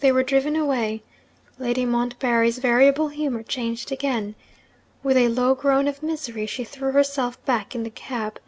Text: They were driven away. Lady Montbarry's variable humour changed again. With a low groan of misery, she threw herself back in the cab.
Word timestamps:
They 0.00 0.10
were 0.10 0.22
driven 0.22 0.56
away. 0.56 1.02
Lady 1.58 1.84
Montbarry's 1.84 2.56
variable 2.56 3.08
humour 3.08 3.42
changed 3.42 3.92
again. 3.92 4.36
With 5.02 5.18
a 5.18 5.28
low 5.28 5.54
groan 5.54 5.86
of 5.86 6.02
misery, 6.02 6.46
she 6.46 6.64
threw 6.64 6.92
herself 6.92 7.44
back 7.44 7.74
in 7.74 7.82
the 7.82 7.90
cab. 7.90 8.40